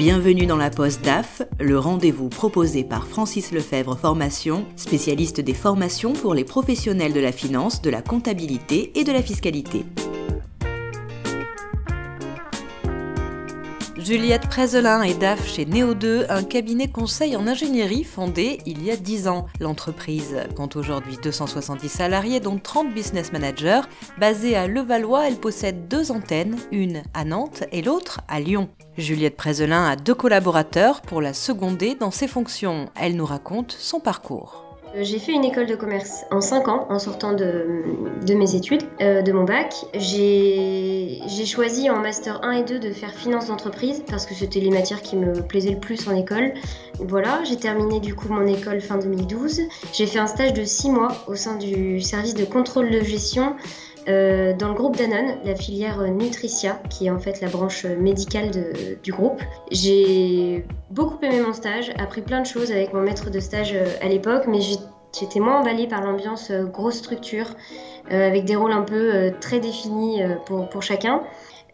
[0.00, 6.14] Bienvenue dans la Poste DAF, le rendez-vous proposé par Francis Lefebvre Formation, spécialiste des formations
[6.14, 9.84] pour les professionnels de la finance, de la comptabilité et de la fiscalité.
[14.02, 18.96] Juliette Prézelin est DAF chez Néo2, un cabinet conseil en ingénierie fondé il y a
[18.96, 19.46] 10 ans.
[19.60, 23.82] L'entreprise compte aujourd'hui 270 salariés, dont 30 business managers.
[24.18, 28.70] Basée à Levallois, elle possède deux antennes, une à Nantes et l'autre à Lyon.
[28.96, 32.88] Juliette Prézelin a deux collaborateurs pour la seconder dans ses fonctions.
[32.98, 34.69] Elle nous raconte son parcours.
[34.94, 38.82] Euh, j'ai fait une école de commerce en 5 ans en sortant de, mes études,
[39.00, 39.74] euh, de mon bac.
[39.94, 44.70] J'ai choisi en master 1 et 2 de faire finance d'entreprise parce que c'était les
[44.70, 46.54] matières qui me plaisaient le plus en école.
[46.98, 49.62] Voilà, j'ai terminé du coup mon école fin 2012.
[49.92, 53.54] J'ai fait un stage de 6 mois au sein du service de contrôle de gestion
[54.08, 58.50] euh, dans le groupe Danone, la filière Nutricia, qui est en fait la branche médicale
[59.02, 59.40] du groupe.
[59.70, 63.86] J'ai beaucoup aimé mon stage, appris plein de choses avec mon maître de stage euh,
[64.00, 67.46] à l'époque, mais j'étais moins emballée par l'ambiance euh, grosse structure,
[68.10, 71.22] avec des rôles un peu très définis pour chacun.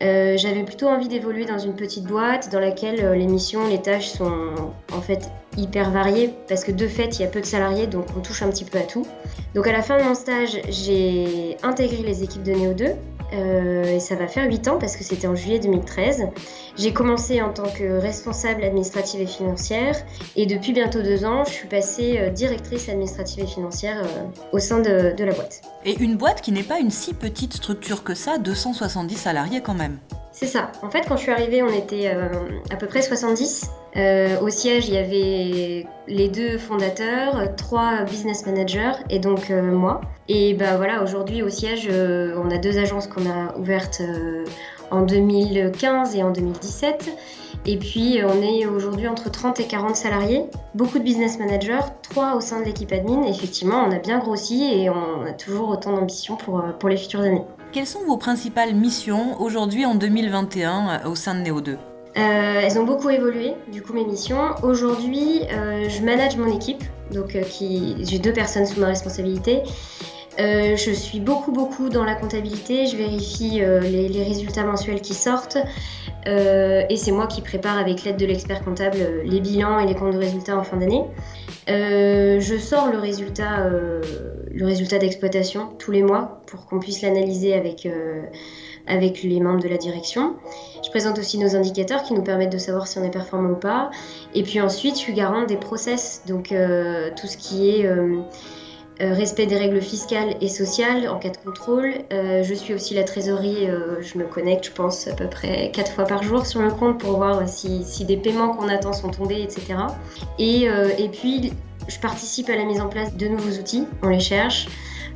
[0.02, 3.80] Euh, j'avais plutôt envie d'évoluer dans une petite boîte dans laquelle euh, les missions, les
[3.80, 4.50] tâches sont
[4.92, 8.04] en fait hyper variées parce que de fait il y a peu de salariés donc
[8.14, 9.06] on touche un petit peu à tout.
[9.54, 12.88] Donc à la fin de mon stage j'ai intégré les équipes de Néo 2
[13.32, 16.28] euh, et ça va faire 8 ans parce que c'était en juillet 2013.
[16.76, 19.96] J'ai commencé en tant que responsable administrative et financière
[20.36, 24.58] et depuis bientôt deux ans, je suis passée euh, directrice administrative et financière euh, au
[24.58, 25.62] sein de, de la boîte.
[25.84, 29.74] Et une boîte qui n'est pas une si petite structure que ça, 270 salariés quand
[29.74, 29.98] même.
[30.36, 30.70] C'est ça.
[30.82, 33.70] En fait, quand je suis arrivée, on était à peu près 70.
[33.96, 39.62] Euh, au siège, il y avait les deux fondateurs, trois business managers et donc euh,
[39.62, 40.02] moi.
[40.28, 44.02] Et ben voilà, aujourd'hui au siège, euh, on a deux agences qu'on a ouvertes
[44.90, 47.16] en 2015 et en 2017.
[47.64, 52.36] Et puis on est aujourd'hui entre 30 et 40 salariés, beaucoup de business managers, trois
[52.36, 53.22] au sein de l'équipe admin.
[53.22, 57.42] effectivement, on a bien grossi et on a toujours autant d'ambition pour les futures années.
[57.76, 61.76] Quelles sont vos principales missions aujourd'hui en 2021 au sein de Néo2 euh,
[62.16, 64.54] elles ont beaucoup évolué, du coup, mes missions.
[64.62, 66.82] Aujourd'hui, euh, je manage mon équipe,
[67.12, 67.42] donc euh,
[68.00, 69.62] j'ai deux personnes sous ma responsabilité.
[70.38, 72.86] je suis beaucoup, beaucoup dans la comptabilité.
[72.86, 75.58] Je vérifie les, résultats mensuels qui sortent.
[76.24, 80.14] et c'est moi qui prépare, avec l'aide de l'expert comptable, les bilans et les comptes
[80.14, 81.04] de résultats en fin d'année.
[81.66, 87.86] Je sors le résultat, le résultat d'exploitation tous les mois pour qu'on puisse l'analyser avec
[88.86, 90.36] avec les membres de la direction.
[90.84, 93.56] Je présente aussi nos indicateurs qui nous permettent de savoir si on est performant ou
[93.56, 93.90] pas.
[94.34, 97.96] Et puis ensuite, je suis garante des process, donc euh, tout ce qui est euh,
[97.96, 98.22] euh,
[99.00, 101.92] respect des règles fiscales et sociales en cas de contrôle.
[102.10, 103.68] je suis aussi la trésorerie,
[104.00, 106.98] je me connecte, je pense, à peu près quatre fois par jour sur le compte
[106.98, 109.74] pour voir si, si des paiements qu'on attend sont tombés, etc.
[110.38, 110.62] Et,
[110.98, 111.52] et puis,
[111.88, 114.66] je participe à la mise en place de nouveaux outils, on les cherche.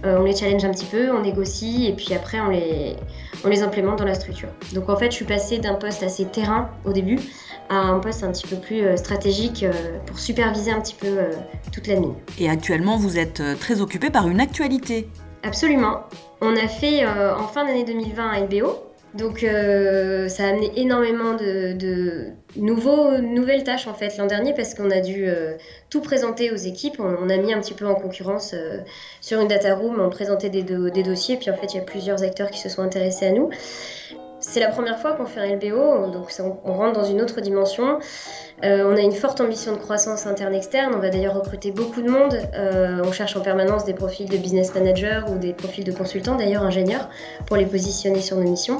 [0.05, 2.97] Euh, on les challenge un petit peu, on négocie et puis après on les,
[3.45, 4.49] on les implémente dans la structure.
[4.73, 7.19] Donc en fait, je suis passée d'un poste assez terrain au début
[7.77, 9.73] un poste un petit peu plus euh, stratégique euh,
[10.07, 11.19] pour superviser un petit peu
[11.73, 12.15] toute la mine.
[12.39, 15.09] Et actuellement, vous êtes très occupée par une actualité.
[15.43, 16.03] Absolument.
[16.41, 21.35] On a fait en fin d'année 2020 un LBO, donc euh, ça a amené énormément
[21.35, 25.55] de, nouveaux, nouvelles tâches en fait l'an dernier parce qu'on a dû euh,
[25.89, 27.01] tout présenter aux équipes.
[27.01, 28.79] On, a mis un petit peu en concurrence euh,
[29.21, 31.85] sur une data room, on présentait des, des, dossiers, puis en fait il y a
[31.85, 33.51] plusieurs acteurs qui se sont intéressés à nous.
[34.51, 36.29] C'est la première fois qu'on fait un LBO, donc
[36.65, 38.01] on rentre dans une autre dimension.
[38.63, 40.93] Euh, on a une forte ambition de croissance interne-externe.
[40.95, 42.39] On va d'ailleurs recruter beaucoup de monde.
[42.55, 46.37] Euh, on cherche en permanence des profils de business manager ou des profils de consultants,
[46.37, 47.09] d'ailleurs ingénieurs,
[47.47, 48.79] pour les positionner sur nos missions.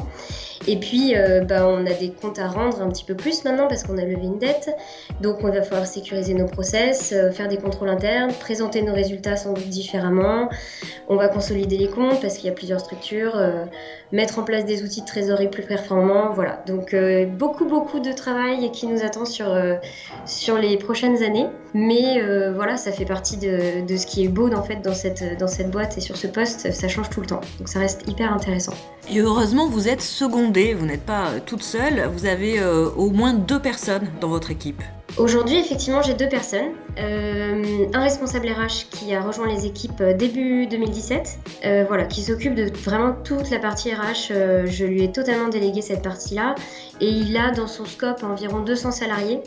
[0.69, 3.67] Et puis, euh, bah, on a des comptes à rendre un petit peu plus maintenant
[3.67, 4.77] parce qu'on a levé une dette.
[5.23, 9.55] Donc, on va falloir sécuriser nos process, faire des contrôles internes, présenter nos résultats sans
[9.55, 10.51] doute différemment.
[11.09, 13.41] On va consolider les comptes parce qu'il y a plusieurs structures,
[14.13, 16.33] mettre en place des outils de trésorerie plus performants.
[16.35, 16.63] Voilà.
[16.67, 16.95] Donc,
[17.39, 19.49] beaucoup, beaucoup de travail qui nous attend sur
[20.27, 21.47] sur les prochaines années.
[21.75, 25.39] Mais euh, voilà, ça fait partie de, ce qui est beau en fait, dans, cette,
[25.39, 27.41] dans cette boîte et sur ce poste, ça change tout le temps.
[27.59, 28.75] Donc ça reste hyper intéressant.
[29.13, 33.35] Et heureusement, vous êtes secondée, vous n'êtes pas euh, toute seule, vous avez au moins
[33.35, 34.83] deux personnes dans votre équipe.
[35.17, 36.71] Aujourd'hui, effectivement, j'ai deux personnes.
[36.99, 42.71] euh, un responsable RH qui a rejoint les équipes début 2017, voilà, qui s'occupe de
[42.85, 44.33] vraiment toute la partie RH.
[44.67, 46.55] je lui ai totalement délégué cette partie-là
[47.01, 49.41] et il a dans son scope environ 200 salariés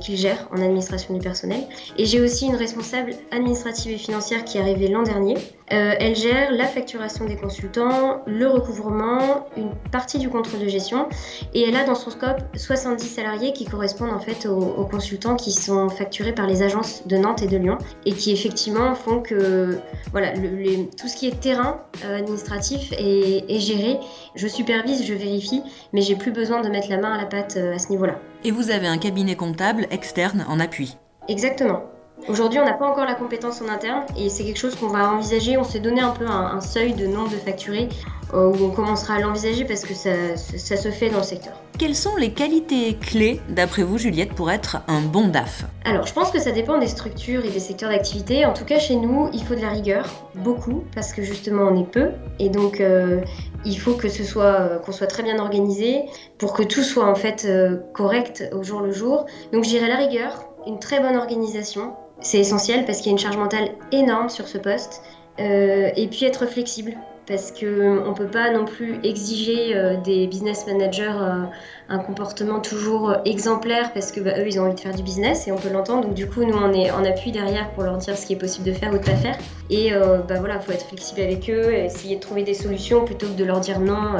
[0.00, 1.60] qu'il gère en administration du personnel.
[1.96, 5.36] Et j'ai aussi une responsable administrative et financière qui est arrivée l'an dernier.
[5.68, 11.08] elle gère la facturation des consultants, le recouvrement, une partie du contrôle de gestion
[11.52, 15.52] et elle a dans son scope 70 salariés qui correspondent en fait aux, consultants qui
[15.52, 19.78] sont facturés par les agences de Nantes et de Lyon et qui effectivement font que
[20.12, 23.98] voilà, tout ce qui est terrain euh, administratif est, est, géré.
[24.34, 27.54] Je supervise, je vérifie, mais j'ai plus besoin de mettre la main à la pâte
[27.56, 28.16] euh, à ce niveau-là.
[28.42, 30.96] Et vous avez un cabinet comptable externe en appui
[31.28, 31.84] Exactement.
[32.28, 35.10] Aujourd'hui, on n'a pas encore la compétence en interne et c'est quelque chose qu'on va
[35.10, 35.56] envisager.
[35.56, 37.88] On s'est donné un peu un, seuil de nombre de facturés
[38.34, 41.54] où on commencera à l'envisager parce que ça, se fait dans le secteur.
[41.78, 45.64] Quelles sont les qualités clés, d'après vous, Juliette, pour être un bon DAF?
[45.84, 48.46] Alors, je pense que ça dépend des structures et des secteurs d'activité.
[48.46, 51.80] En tout cas, chez nous, il faut de la rigueur, beaucoup, parce que justement, on
[51.80, 52.10] est peu.
[52.38, 53.20] Et donc, euh,
[53.64, 56.04] il faut que ce soit, euh, qu'on soit très bien organisé
[56.38, 57.48] pour que tout soit en fait
[57.92, 59.26] correct au jour le jour.
[59.52, 63.18] Donc, j'irai la rigueur, une très bonne organisation, c'est essentiel parce qu'il y a une
[63.18, 65.02] charge mentale énorme sur ce poste.
[65.40, 70.26] Euh, et puis être flexible parce qu'on ne peut pas non plus exiger euh, des
[70.26, 71.44] business managers euh,
[71.88, 75.48] un comportement toujours exemplaire parce que bah, eux ils ont envie de faire du business
[75.48, 77.98] et on peut l'entendre donc du coup nous on est en appui derrière pour leur
[77.98, 79.36] dire ce qui est possible de faire ou de pas faire
[79.70, 79.92] et
[80.28, 83.38] bah voilà faut être flexible avec eux et essayer de trouver des solutions plutôt que
[83.38, 84.16] de leur dire non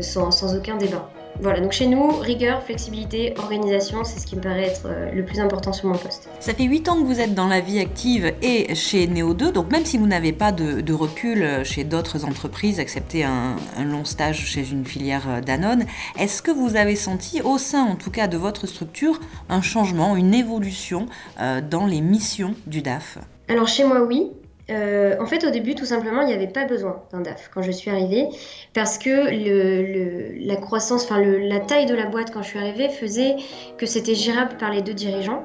[0.00, 1.10] sans, sans aucun débat.
[1.40, 5.24] Voilà, donc chez nous, rigueur, flexibilité, organisation, c'est ce qui me paraît être euh, le
[5.24, 6.28] plus important sur mon poste.
[6.40, 9.70] Ça fait 8 ans que vous êtes dans la vie active et chez Néo2, donc
[9.70, 14.70] même si vous n'avez pas de, recul chez d'autres entreprises, excepté un, long stage chez
[14.70, 15.84] une filière euh, Danone,
[16.18, 20.16] est-ce que vous avez senti, au sein en tout cas de votre structure, un changement,
[20.16, 21.06] une évolution
[21.40, 23.18] euh, dans les missions du DAF
[23.50, 24.30] alors chez moi oui,
[24.70, 27.62] euh, en fait, au début, tout simplement, il n'y avait pas besoin d'un DAF quand
[27.62, 28.28] je suis arrivée,
[28.74, 33.36] parce que la croissance, la taille de la boîte quand je suis arrivée faisait
[33.78, 35.44] que c'était gérable par les deux dirigeants,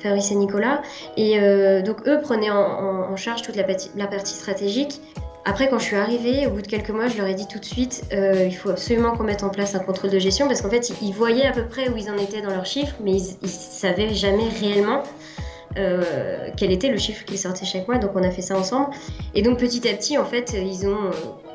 [0.00, 0.82] Fabrice et Nicolas,
[1.16, 5.00] et euh, donc eux prenaient en, charge toute la, partie stratégique.
[5.44, 7.58] Après, quand je suis arrivée, au bout de quelques mois, je leur ai dit tout
[7.58, 10.60] de suite, euh, il faut absolument qu'on mette en place un contrôle de gestion, parce
[10.60, 13.12] qu'en fait, ils, voyaient à peu près où ils en étaient dans leurs chiffres, mais
[13.12, 15.02] ils, ne savaient jamais réellement
[15.78, 17.98] euh, quel était le chiffre qui sortait chaque mois.
[17.98, 18.90] Donc on a fait ça ensemble.
[19.34, 21.10] Et donc petit à petit, en fait, ils ont euh,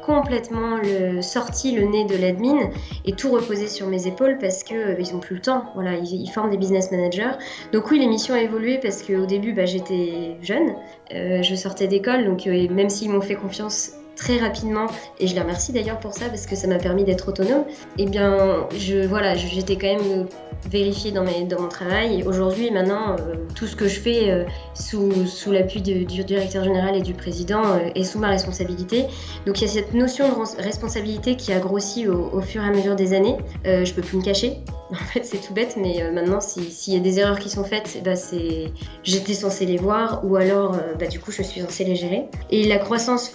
[0.06, 0.80] complètement
[1.22, 2.70] sorti le nez de l'admin
[3.06, 5.66] et tout reposé sur mes épaules parce que euh, ils ont plus le temps.
[5.75, 7.34] Voilà, ils, forment des business managers.
[7.72, 10.75] Donc oui, l'émission a évolué parce qu'au début, bah, j'étais jeune,
[11.12, 13.92] je sortais d'école, donc même s'ils m'ont fait confiance
[14.24, 14.88] très rapidement.
[15.20, 17.66] Et je les remercie d'ailleurs pour ça parce que ça m'a permis d'être autonome.
[17.98, 20.28] Et eh bien je voilà j'étais quand même
[20.70, 22.24] vérifiée dans, mes, dans mon travail.
[22.25, 26.96] Aujourd'hui maintenant euh, tout ce que je fais euh, sous, sous l'appui du directeur général
[26.96, 29.06] et du président euh, est sous ma responsabilité.
[29.46, 32.72] Donc il y a cette notion de responsabilité qui a grossi au, fur et à
[32.72, 33.38] mesure des années.
[33.66, 34.60] Je peux plus me cacher.
[34.94, 38.00] En fait c'est tout bête mais maintenant s'il y a des erreurs qui sont faites
[38.06, 38.72] bah, c'est
[39.04, 40.22] j'étais censée les voir.
[40.24, 42.25] Ou alors bah, du coup je suis censée les gérer.
[42.52, 43.31] Et la croissance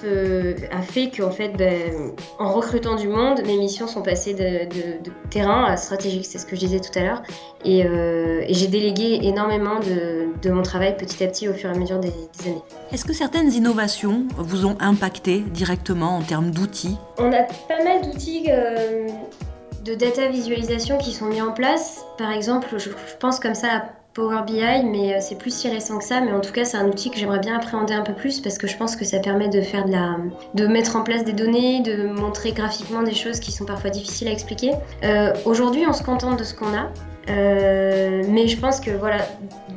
[0.70, 5.64] a fait qu'en fait, ben, en recrutant du monde, mes missions sont passées de, terrain
[5.64, 7.22] à stratégique, c'est ce que je disais tout à l'heure.
[7.64, 11.78] Et, euh, j'ai délégué énormément de, mon travail petit à petit au fur et à
[11.78, 12.12] mesure des,
[12.46, 12.62] années.
[12.92, 16.96] Est-ce que certaines innovations vous ont impacté directement en termes d'outils?
[17.18, 18.46] On a pas mal d'outils.
[18.48, 19.08] Euh,
[19.88, 22.04] de data visualisation qui sont mis en place.
[22.18, 23.80] Par exemple, je, pense comme ça à
[24.18, 26.20] Power BI, mais euh, c'est plus si récent que ça.
[26.20, 28.58] Mais en tout cas, c'est un outil que j'aimerais bien appréhender un peu plus parce
[28.58, 30.16] que je pense que ça permet de faire de la,
[30.54, 34.26] de mettre en place des données, de montrer graphiquement des choses qui sont parfois difficiles
[34.26, 34.72] à expliquer.
[35.04, 36.90] Euh, aujourd'hui, on se contente de ce qu'on a.
[37.28, 39.18] Euh, mais je pense que voilà,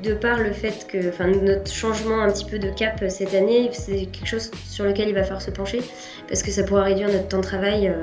[0.01, 3.69] de par le fait que enfin, notre changement un petit peu de cap cette année,
[3.73, 5.81] c'est quelque chose sur lequel il va falloir se pencher
[6.27, 7.93] parce que ça pourra réduire notre temps de travail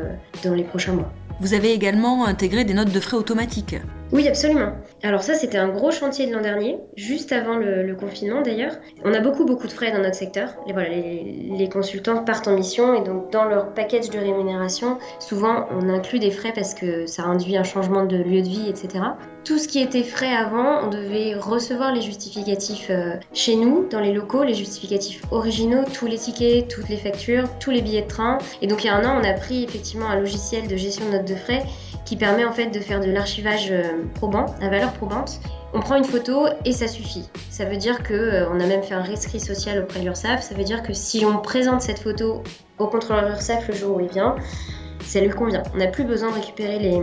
[0.45, 1.11] dans les prochains mois.
[1.41, 3.77] Vous avez également intégré des notes de frais automatiques.
[4.11, 4.73] Oui, absolument.
[5.03, 8.73] Alors ça, c'était un gros chantier de l'an dernier, juste avant le, confinement d'ailleurs.
[9.05, 10.55] On a beaucoup, beaucoup de frais dans notre secteur.
[10.73, 15.89] Voilà, les, consultants partent en mission et donc dans leur package de rémunération, souvent on
[15.91, 19.05] inclut des frais parce que ça induit un changement de lieu de vie, etc.
[19.45, 24.01] Tout ce qui était frais avant, on devait recevoir les justificatifs euh, chez nous, dans
[24.01, 28.09] les locaux, les justificatifs originaux, tous les tickets, toutes les factures, tous les billets de
[28.09, 28.39] train.
[28.63, 31.05] Et donc il y a un an, on a pris effectivement un logiciel de gestion
[31.07, 31.65] de notes de frais
[32.09, 33.83] qui permet en fait de faire de l'archivage euh,
[34.15, 35.41] probant, à valeur probante.
[35.75, 37.29] On prend une photo et ça suffit.
[37.51, 40.43] Ça veut dire que euh, on a même fait un rescrit social auprès de l'URSSAF.
[40.43, 42.43] Ça veut dire que si on présente cette photo
[42.79, 44.37] au contrôleur URSSAF le jour où il vient,
[45.05, 45.63] ça lui convient.
[45.75, 46.99] On n'a plus besoin de récupérer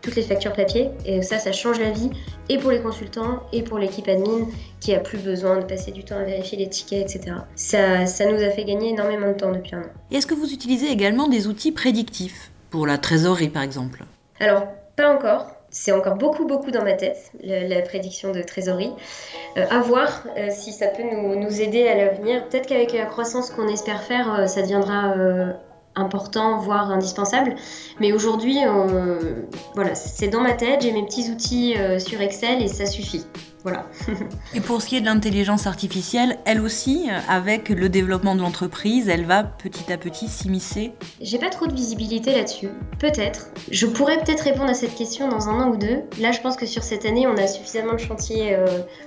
[0.00, 0.88] toutes les factures papier.
[1.04, 2.08] Et ça, ça change la vie
[2.48, 4.46] et pour les consultants et pour l'équipe admin
[4.80, 7.36] qui a plus besoin de passer du temps à vérifier les tickets, etc.
[7.56, 9.92] Ça, ça nous a fait gagner énormément de temps depuis un an.
[10.10, 12.52] Est-ce que vous utilisez également des outils prédictifs?
[12.70, 14.06] Pour la trésorerie par exemple?
[14.40, 14.66] Alors,
[14.96, 15.46] pas encore.
[15.70, 18.92] C'est encore beaucoup, beaucoup dans ma tête, la, prédiction de trésorerie.
[19.56, 22.48] Euh, à voir euh, si ça peut nous, aider à l'avenir.
[22.48, 25.14] Peut-être qu'avec la croissance qu'on espère faire, euh, ça deviendra
[25.94, 27.56] important, voire indispensable.
[28.00, 28.58] Mais aujourd'hui,
[29.74, 33.24] voilà, c'est dans ma tête, j'ai mes petits outils sur Excel et ça suffit.
[33.66, 33.84] Voilà.
[34.54, 39.08] et pour ce qui est de l'intelligence artificielle, elle aussi, avec le développement de l'entreprise,
[39.08, 42.68] elle va petit à petit s'immiscer J'ai pas trop de visibilité là-dessus.
[43.00, 43.48] Peut-être.
[43.72, 46.02] Je pourrais peut-être répondre à cette question dans un an ou deux.
[46.20, 48.66] Là, je pense que sur cette année, on a suffisamment de chantier euh,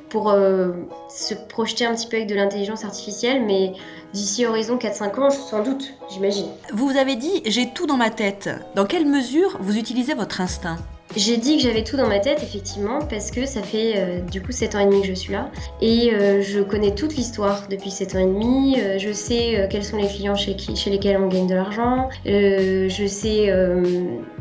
[0.10, 0.74] pour euh,
[1.10, 3.72] se projeter un petit peu avec de l'intelligence artificielle, mais
[4.12, 6.48] d'ici horizon 4-5 ans, sans doute, j'imagine.
[6.74, 8.50] Vous vous avez dit, j'ai tout dans ma tête.
[8.76, 10.80] Dans quelle mesure vous utilisez votre instinct?
[11.16, 14.42] J'ai dit que j'avais tout dans ma tête, effectivement, parce que ça fait euh, du
[14.42, 15.50] coup 7 ans et demi que je suis là.
[15.82, 18.80] Et euh, je connais toute l'histoire depuis 7 ans et demi.
[18.80, 22.10] Euh, je sais quels sont les clients chez, qui, chez lesquels on gagne de l'argent.
[22.26, 23.52] je sais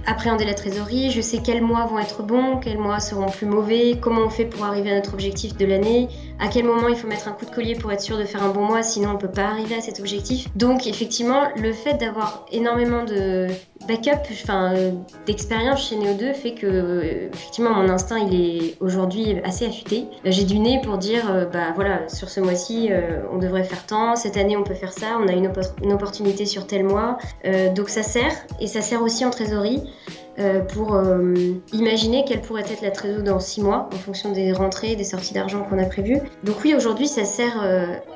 [0.06, 1.10] appréhender la trésorerie.
[1.10, 4.44] Je sais quels mois vont être bons, quels mois seront plus mauvais, comment on fait
[4.44, 7.44] pour arriver à notre objectif de l'année, à quel moment il faut mettre un coup
[7.44, 9.74] de collier pour être sûr de faire un bon mois, sinon on peut pas arriver
[9.74, 10.46] à cet objectif.
[10.56, 13.48] Donc effectivement, le fait d'avoir énormément de
[13.86, 14.74] backup, enfin
[15.26, 20.06] d'expérience chez Neo2 fait que effectivement mon instinct il est aujourd'hui assez affûté.
[20.24, 23.86] J'ai du nez pour dire euh, bah voilà sur ce mois-ci euh, on devrait faire
[23.86, 25.48] tant, cette année on peut faire ça, on a une,
[25.92, 29.82] opportunité sur tel mois, euh, donc ça sert et ça sert aussi en trésorerie.
[30.72, 31.00] Pour
[31.72, 35.34] imaginer quelle pourrait être la trésorerie dans six mois en fonction des rentrées, des sorties
[35.34, 36.20] d'argent qu'on a prévues.
[36.44, 37.60] Donc oui, aujourd'hui, ça sert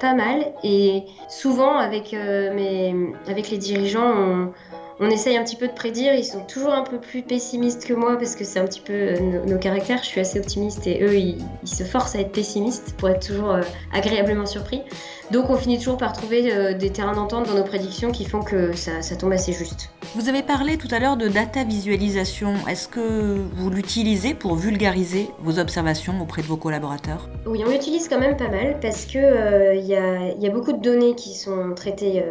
[0.00, 2.94] pas mal et souvent avec, mes,
[3.26, 4.52] avec les dirigeants,
[5.00, 6.14] on, essaye un petit peu de prédire.
[6.14, 8.92] Ils sont toujours un peu plus pessimistes que moi parce que c'est un petit peu
[8.92, 9.98] euh, nos, caractères.
[9.98, 13.52] Je suis assez optimiste et eux, ils, se forcent à être pessimistes pour être toujours
[13.52, 13.62] euh,
[13.92, 14.82] agréablement surpris.
[15.30, 18.42] Donc on finit toujours par trouver euh, des terrains d'entente dans nos prédictions qui font
[18.42, 19.91] que ça, tombe assez juste.
[20.14, 22.54] Vous avez parlé tout à l'heure de data visualisation.
[22.68, 27.28] Est-ce que vous l'utilisez pour vulgariser vos observations auprès de vos collaborateurs?
[27.46, 31.14] Oui, on l'utilise quand même pas mal parce que il y, a, beaucoup de données
[31.14, 32.24] qui sont traitées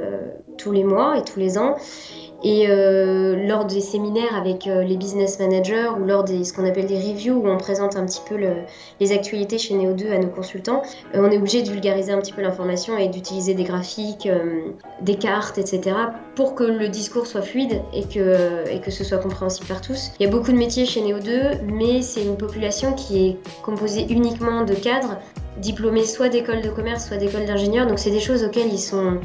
[0.58, 1.76] tous les mois et tous les ans.
[2.44, 6.66] Et euh, lors des séminaires avec euh, les business managers ou lors des ce qu'on
[6.66, 8.64] appelle des reviews où on présente un petit peu le,
[9.00, 10.82] les actualités chez Neo2 à nos consultants,
[11.14, 14.28] euh, on est obligé de vulgariser un petit peu l'information et d'utiliser des graphiques,
[15.02, 15.96] des cartes, etc.
[16.36, 17.61] pour que le discours soit fluide
[17.94, 20.12] et que, ce soit compréhensible par tous.
[20.20, 24.06] Il y a beaucoup de métiers chez Neo2, mais c'est une population qui est composée
[24.10, 25.18] uniquement de cadres
[25.58, 27.88] diplômés soit d'école de commerce, soit d'école d'ingénieur.
[27.88, 29.20] Donc c'est des choses auxquelles ils sont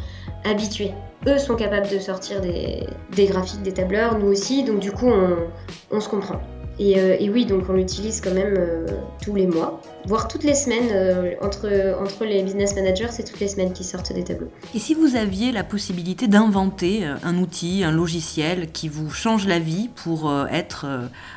[0.45, 0.93] habitués
[1.26, 5.11] eux sont capables de sortir des, graphiques, des tableurs, nous aussi, donc du coup
[5.90, 6.40] on, se comprend.
[6.80, 8.87] Euh, et, oui, donc on l'utilise quand même euh,
[9.23, 10.90] tous les mois, voire toutes les semaines.
[10.92, 11.68] Euh, entre,
[12.00, 14.49] entre les business managers, c'est toutes les semaines qu'ils sortent des tableaux.
[14.75, 19.59] Et si vous aviez la possibilité d'inventer un outil, un logiciel qui vous change la
[19.59, 20.87] vie pour être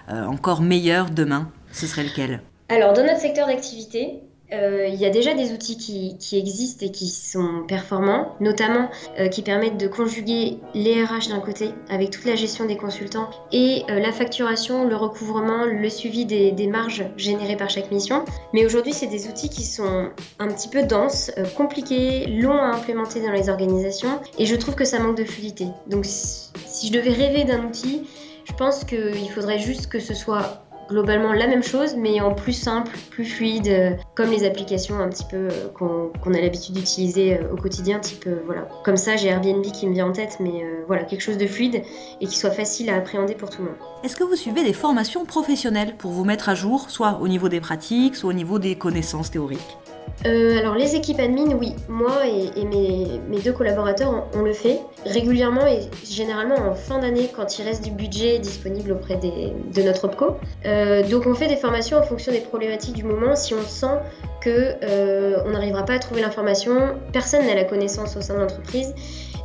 [0.09, 2.41] encore meilleur demain, ce serait lequel?
[2.69, 6.91] Alors, dans notre secteur d'activité, euh, il y a déjà des outils qui, existent et
[6.91, 8.89] qui sont performants, notamment
[9.19, 13.83] euh, qui permettent de conjuguer les d'un côté avec toute la gestion des consultants et
[13.89, 18.25] euh, la facturation, le recouvrement, le suivi des, des, marges générées par chaque mission.
[18.53, 23.21] Mais aujourd'hui, c'est des outils qui sont un petit peu denses, compliqués, longs à implémenter
[23.21, 25.65] dans les organisations et je trouve que ça manque de fluidité.
[25.87, 28.07] Donc si je devais rêver d'un outil,
[28.45, 32.53] je pense qu'il faudrait juste que ce soit globalement la même chose, mais en plus
[32.53, 37.37] simple, plus fluide, euh, comme les applications un petit peu euh, qu'on a l'habitude d'utiliser
[37.37, 38.67] euh, au quotidien, type voilà.
[38.83, 41.83] Comme ça, j'ai Airbnb qui me vient en tête, mais voilà, quelque chose de fluide
[42.21, 43.77] et qui soit facile à appréhender pour tout le monde.
[44.03, 47.49] Est-ce que vous suivez des formations professionnelles pour vous mettre à jour, soit au niveau
[47.49, 49.77] des pratiques, soit au niveau des connaissances théoriques?
[50.25, 55.65] Euh, alors les équipes admin, oui, moi et, mes, deux collaborateurs, on, le fait régulièrement
[55.65, 60.37] et généralement en fin d'année quand il reste du budget disponible auprès de notre OPCO.
[60.65, 63.35] Euh, donc on fait des formations en fonction des problématiques du moment.
[63.35, 63.97] Si on sent
[64.41, 68.39] que euh, on n'arrivera pas à trouver l'information, personne n'a la connaissance au sein de
[68.39, 68.93] l'entreprise.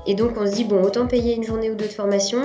[0.07, 2.39] Et donc on se dit, bon, autant payer une journée ou deux de formation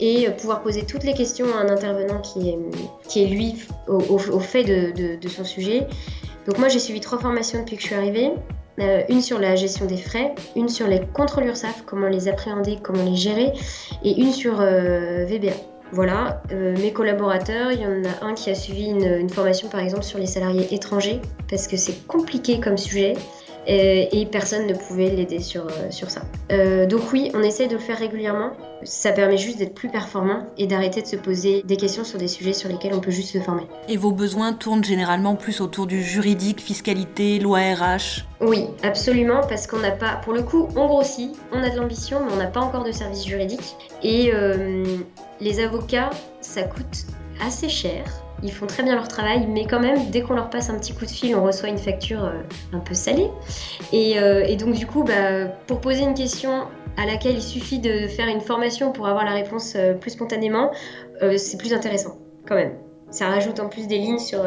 [0.00, 2.58] et pouvoir poser toutes les questions à un intervenant qui est,
[3.08, 3.54] qui est lui
[3.86, 5.86] au, fait de, son sujet.
[6.46, 8.32] Donc moi j'ai suivi trois formations depuis que je suis arrivée.
[8.80, 12.78] Euh, une sur la gestion des frais, une sur les contrôles URSAF, comment les appréhender,
[12.82, 13.52] comment les gérer,
[14.02, 15.52] et une sur euh, VBA.
[15.92, 19.78] Voilà, euh, mes collaborateurs, il y en a un qui a suivi une, formation par
[19.78, 23.14] exemple sur les salariés étrangers, parce que c'est compliqué comme sujet.
[23.66, 26.22] Et, personne ne pouvait l'aider sur, sur ça.
[26.86, 28.52] donc oui, on essaie de le faire régulièrement.
[28.82, 32.28] Ça permet juste d'être plus performant et d'arrêter de se poser des questions sur des
[32.28, 33.66] sujets sur lesquels on peut juste se former.
[33.88, 39.66] Et vos besoins tournent généralement plus autour du juridique, fiscalité, loi RH Oui, absolument, parce
[39.66, 42.46] qu'on n'a pas, pour le coup, on grossit, on a de l'ambition, mais on n'a
[42.46, 43.76] pas encore de service juridique.
[44.02, 44.32] Et
[45.40, 47.06] les avocats, ça coûte
[47.40, 48.04] assez cher.
[48.44, 50.92] Ils font très bien leur travail, mais quand même, dès qu'on leur passe un petit
[50.92, 52.42] coup de fil, on reçoit une facture euh,
[52.74, 53.30] un peu salée.
[53.94, 56.64] Euh, et, donc, du coup, bah, pour poser une question
[56.98, 60.70] à laquelle il suffit de faire une formation pour avoir la réponse euh, plus spontanément,
[61.38, 62.74] c'est plus intéressant, quand même.
[63.10, 64.44] Ça rajoute en plus des lignes sur,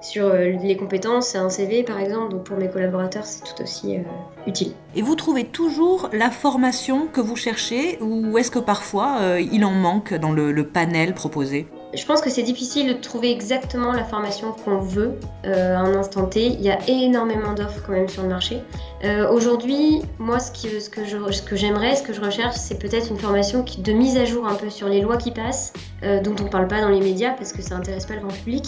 [0.00, 2.32] sur les compétences un CV, par exemple.
[2.32, 3.98] Donc, pour mes collaborateurs, c'est tout aussi
[4.46, 4.72] utile.
[4.96, 9.70] Et vous trouvez toujours la formation que vous cherchez ou est-ce que parfois il en
[9.70, 11.68] manque dans le panel proposé?
[11.94, 15.94] Je pense que c'est difficile de trouver exactement la formation qu'on veut euh, à un
[15.94, 16.46] instant T.
[16.46, 18.62] Il y a énormément d'offres quand même sur le marché.
[19.04, 20.50] Euh, aujourd'hui, moi, ce,
[20.90, 24.54] que j'aimerais, ce, que je recherche, c'est peut-être une formation de mise à jour un
[24.54, 27.32] peu sur les lois qui passent, euh, dont on ne parle pas dans les médias
[27.32, 28.66] parce que ça n'intéresse pas le grand public.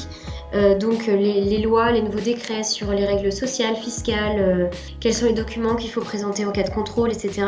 [0.80, 5.34] donc les, les, lois, les nouveaux décrets sur les règles sociales, fiscales, quels sont les
[5.34, 7.44] documents qu'il faut présenter en cas de contrôle, etc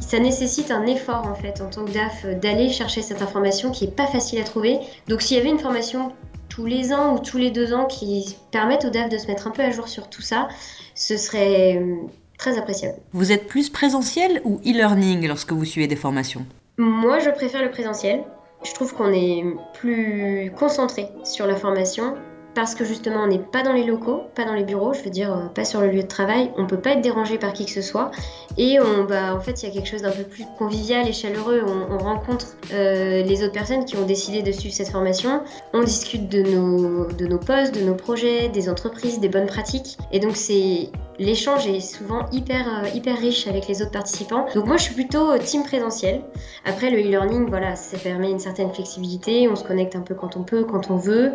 [0.00, 3.70] ça nécessite un effort en fait en tant que DAF euh, d'aller chercher cette information
[3.70, 4.78] qui est pas facile à trouver.
[5.08, 6.12] Donc s'il y avait une formation
[6.48, 9.46] tous les ans ou tous les deux ans qui permettent au DAF de se mettre
[9.46, 10.48] un peu à jour sur tout ça,
[10.94, 11.96] ce serait euh,
[12.38, 12.98] très appréciable.
[13.12, 16.46] Vous êtes plus présentiel ou e-learning lorsque vous suivez des formations?
[16.76, 18.24] Moi, je préfère le présentiel.
[18.64, 22.14] Je trouve qu'on est plus concentré sur la formation
[22.54, 25.10] parce que justement on n'est pas dans les locaux, pas dans les bureaux, je veux
[25.10, 27.64] dire euh, pas sur le lieu de travail, on peut pas être dérangé par qui
[27.64, 28.10] que ce soit.
[28.56, 31.12] Et on, bah, en fait il y a quelque chose d'un peu plus convivial et
[31.12, 35.42] chaleureux, on, rencontre euh, les autres personnes qui ont décidé de suivre cette formation,
[35.72, 39.96] on discute de nos, de nos postes, de nos projets, des entreprises, des bonnes pratiques.
[40.12, 44.46] Et donc c'est l'échange est souvent hyper, euh, hyper riche avec les autres participants.
[44.54, 46.22] Donc moi je suis plutôt team présentiel.
[46.64, 50.36] Après le e-learning, voilà, ça permet une certaine flexibilité, on se connecte un peu quand
[50.36, 51.32] on peut, quand on veut,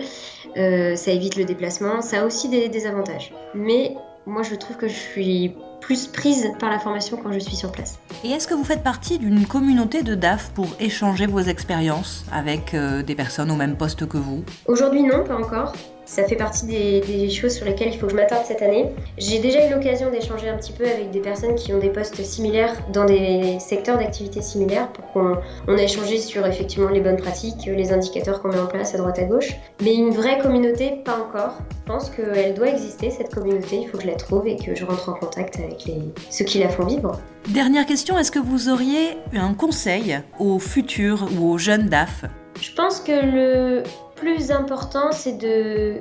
[0.56, 3.34] ça évite le déplacement, ça a aussi des, avantages.
[3.54, 3.96] Mais
[4.26, 7.72] moi je trouve que je suis plus prise par la formation quand je suis sur
[7.72, 8.00] place.
[8.24, 12.74] Et est-ce que vous faites partie d'une communauté de DAF pour échanger vos expériences avec
[12.74, 14.44] euh, des personnes au même poste que vous?
[14.68, 15.74] Aujourd'hui non, pas encore.
[16.10, 18.88] Ça fait partie des, choses sur lesquelles il faut que je m'attarde cette année.
[19.20, 22.24] J'ai déjà eu l'occasion d'échanger un petit peu avec des personnes qui ont des postes
[22.24, 25.38] similaires dans des secteurs d'activité similaires pour qu'on
[25.68, 28.98] on a échangé sur effectivement les bonnes pratiques, les indicateurs qu'on met en place à
[28.98, 29.52] droite à gauche.
[29.84, 31.60] Mais une vraie communauté, pas encore.
[31.70, 33.82] Je pense qu'elle doit exister, cette communauté.
[33.84, 36.02] Il faut que je la trouve et que je rentre en contact avec les...
[36.32, 37.20] ceux qui la font vivre.
[37.50, 42.26] Dernière question, est-ce que vous auriez un conseil aux futurs ou aux jeunes DAF
[42.60, 43.84] Je pense que le
[44.20, 45.96] plus important, c'est de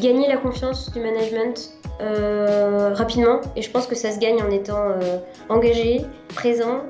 [0.00, 3.40] gagner la confiance du management euh, rapidement.
[3.56, 6.04] Et je pense que ça se gagne en étant euh, engagé,
[6.34, 6.82] présent,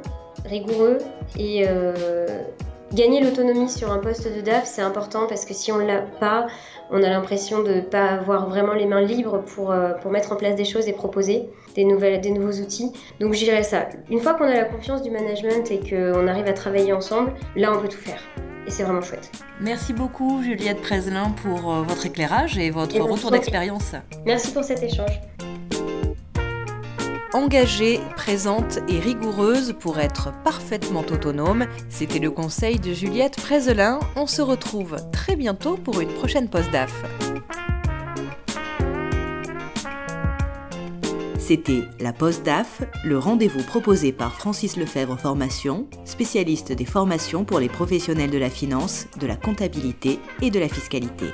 [0.44, 0.98] rigoureux
[1.38, 2.26] et euh,
[2.94, 6.02] gagner l'autonomie sur un poste de DAF, c'est important parce que si on ne l'a
[6.20, 6.46] pas,
[6.90, 10.36] on a l'impression de ne pas avoir vraiment les mains libres pour, pour mettre en
[10.36, 12.92] place des choses et proposer des, nouvelles, des nouveaux outils.
[13.18, 13.88] Donc je dirais ça.
[14.10, 17.72] Une fois qu'on a la confiance du management et qu'on arrive à travailler ensemble, là
[17.74, 18.20] on peut tout faire
[18.66, 19.30] et c'est vraiment chouette.
[19.60, 23.92] Merci beaucoup Juliette Preslin pour euh, votre éclairage et votre retour d'expérience.
[24.24, 25.20] Merci pour cet échange.
[27.34, 34.00] Engagée, présente et rigoureuse pour être parfaitement autonome, c'était le conseil de Juliette Prezelin.
[34.16, 36.92] On se retrouve très bientôt pour une prochaine pause DAF.
[41.52, 47.60] C'était la Poste DAF, le rendez-vous proposé par Francis Lefebvre Formation, spécialiste des formations pour
[47.60, 51.26] les professionnels de la finance, de la comptabilité et de la fiscalité.